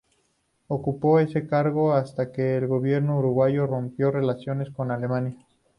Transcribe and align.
Ocupó 0.67 1.19
ese 1.19 1.45
cargo 1.45 1.93
hasta 1.93 2.31
que 2.31 2.57
el 2.57 2.65
gobierno 2.65 3.19
uruguayo 3.19 3.67
rompió 3.67 4.09
relaciones 4.09 4.71
con 4.71 4.89
Alemania. 4.89 5.45